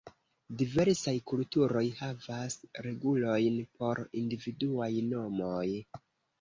[0.61, 2.57] Diversaj kulturoj havas
[2.87, 5.67] regulojn por individuaj nomoj.